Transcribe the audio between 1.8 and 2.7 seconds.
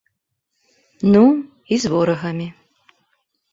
з ворагамі.